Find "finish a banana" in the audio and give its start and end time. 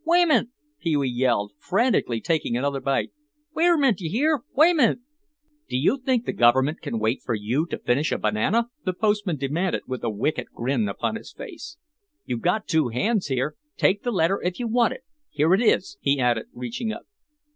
7.77-8.69